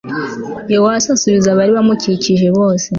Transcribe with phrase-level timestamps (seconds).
[0.73, 2.87] yowasi asubiza abari bamukikije bose